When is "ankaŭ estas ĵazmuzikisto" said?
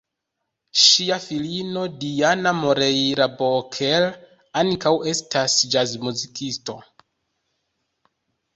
4.65-6.79